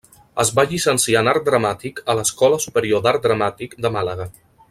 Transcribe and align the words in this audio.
Es 0.43 0.51
va 0.59 0.63
llicenciar 0.69 1.21
en 1.25 1.29
Art 1.33 1.45
Dramàtic 1.49 2.01
a 2.13 2.17
l'Escola 2.21 2.59
Superior 2.65 3.05
d'Art 3.09 3.27
Dramàtic 3.29 3.77
de 3.87 3.93
Màlaga. 3.99 4.27